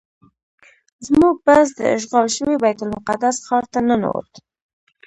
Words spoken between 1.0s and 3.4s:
زموږ بس د اشغال شوي بیت المقدس